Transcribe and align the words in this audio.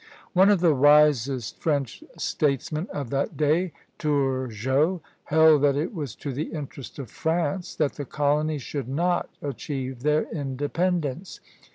One 0.33 0.49
of 0.49 0.61
the 0.61 0.73
wisest 0.73 1.59
French 1.59 2.03
statesmen 2.17 2.87
of 2.91 3.11
that 3.11 3.37
day, 3.37 3.71
Turgot, 3.99 4.99
held 5.25 5.61
that 5.61 5.75
it 5.75 5.93
was 5.93 6.15
to 6.15 6.33
the 6.33 6.51
interest 6.53 6.97
of 6.97 7.11
France 7.11 7.75
that 7.75 7.93
the 7.93 8.05
colonies 8.05 8.63
should 8.63 8.87
not 8.89 9.29
achieve 9.43 10.01
their 10.01 10.23
independence. 10.31 11.39